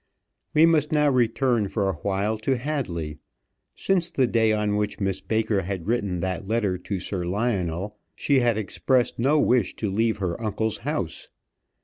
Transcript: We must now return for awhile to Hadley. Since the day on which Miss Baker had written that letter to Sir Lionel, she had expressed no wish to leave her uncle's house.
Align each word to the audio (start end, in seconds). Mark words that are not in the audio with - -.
We 0.55 0.65
must 0.65 0.91
now 0.91 1.11
return 1.11 1.67
for 1.67 1.87
awhile 1.87 2.39
to 2.39 2.57
Hadley. 2.57 3.19
Since 3.75 4.09
the 4.09 4.25
day 4.25 4.51
on 4.51 4.75
which 4.75 4.99
Miss 4.99 5.21
Baker 5.21 5.61
had 5.61 5.85
written 5.85 6.21
that 6.21 6.47
letter 6.47 6.79
to 6.79 6.99
Sir 6.99 7.23
Lionel, 7.23 7.97
she 8.15 8.39
had 8.39 8.57
expressed 8.57 9.19
no 9.19 9.37
wish 9.39 9.75
to 9.75 9.91
leave 9.91 10.17
her 10.17 10.41
uncle's 10.41 10.79
house. 10.79 11.29